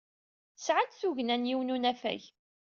Sɛant 0.65 0.97
tugna 0.99 1.35
n 1.37 1.47
yiwen 1.49 1.69
n 1.71 1.73
unafag. 1.75 2.21